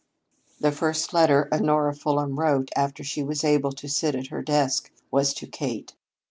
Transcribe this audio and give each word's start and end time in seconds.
The 0.59 0.71
first 0.71 1.13
letter 1.13 1.47
Honora 1.51 1.93
Fulham 1.93 2.39
wrote 2.39 2.71
after 2.75 3.03
she 3.03 3.21
was 3.21 3.43
able 3.43 3.71
to 3.73 3.87
sit 3.87 4.15
at 4.15 4.29
her 4.29 4.41
desk 4.41 4.91
was 5.11 5.31
to 5.35 5.45
Kate. 5.45 5.93